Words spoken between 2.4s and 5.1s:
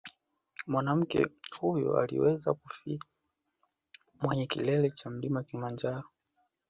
kufika kwenye kilele cha